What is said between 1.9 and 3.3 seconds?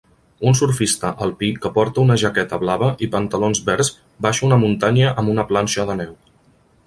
una jaqueta blava i